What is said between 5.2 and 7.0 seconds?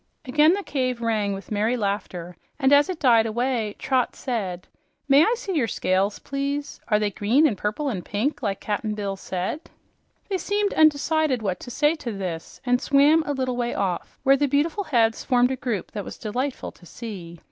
I see your scales, please? And are